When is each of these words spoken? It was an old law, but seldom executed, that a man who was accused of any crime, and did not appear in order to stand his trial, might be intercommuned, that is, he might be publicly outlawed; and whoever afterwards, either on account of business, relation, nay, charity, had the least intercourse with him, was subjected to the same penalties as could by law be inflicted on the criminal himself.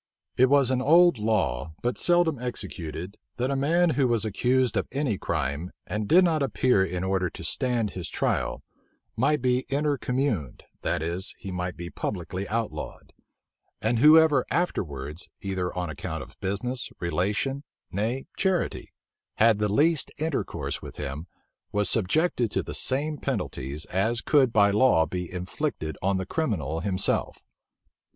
It 0.35 0.47
was 0.49 0.71
an 0.71 0.81
old 0.81 1.19
law, 1.19 1.75
but 1.83 1.95
seldom 1.99 2.39
executed, 2.39 3.19
that 3.37 3.51
a 3.51 3.55
man 3.55 3.91
who 3.91 4.07
was 4.07 4.25
accused 4.25 4.75
of 4.75 4.87
any 4.91 5.15
crime, 5.19 5.69
and 5.85 6.07
did 6.07 6.23
not 6.23 6.41
appear 6.41 6.83
in 6.83 7.03
order 7.03 7.29
to 7.29 7.43
stand 7.43 7.91
his 7.91 8.09
trial, 8.09 8.63
might 9.15 9.43
be 9.43 9.63
intercommuned, 9.69 10.63
that 10.81 11.03
is, 11.03 11.35
he 11.37 11.51
might 11.51 11.77
be 11.77 11.91
publicly 11.91 12.47
outlawed; 12.47 13.13
and 13.79 13.99
whoever 13.99 14.43
afterwards, 14.49 15.29
either 15.39 15.71
on 15.77 15.91
account 15.91 16.23
of 16.23 16.39
business, 16.39 16.89
relation, 16.99 17.63
nay, 17.91 18.25
charity, 18.35 18.91
had 19.35 19.59
the 19.59 19.71
least 19.71 20.11
intercourse 20.17 20.81
with 20.81 20.95
him, 20.95 21.27
was 21.71 21.91
subjected 21.91 22.49
to 22.49 22.63
the 22.63 22.73
same 22.73 23.19
penalties 23.19 23.85
as 23.85 24.21
could 24.21 24.51
by 24.51 24.71
law 24.71 25.05
be 25.05 25.31
inflicted 25.31 25.95
on 26.01 26.17
the 26.17 26.25
criminal 26.25 26.79
himself. 26.79 27.43